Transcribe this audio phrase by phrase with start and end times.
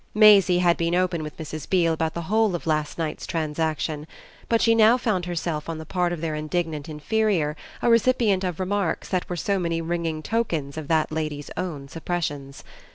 [0.15, 1.69] Maisie had been open with Mrs.
[1.69, 4.07] Beale about the whole of last night's transaction;
[4.49, 8.59] but she now found herself on the part of their indignant inferior a recipient of
[8.59, 12.63] remarks that were so many ringing tokens of that lady's own suppressions.